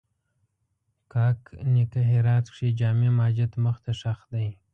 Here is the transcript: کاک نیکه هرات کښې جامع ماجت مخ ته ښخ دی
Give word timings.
کاک 1.11 1.39
نیکه 1.73 2.01
هرات 2.11 2.45
کښې 2.53 2.69
جامع 2.79 3.11
ماجت 3.17 3.51
مخ 3.63 3.75
ته 3.83 3.91
ښخ 3.99 4.19
دی 4.33 4.47